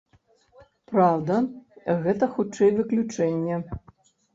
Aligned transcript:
Праўда, 0.93 1.37
гэта 2.09 2.33
хутчэй 2.35 2.77
выключэнне. 2.83 3.67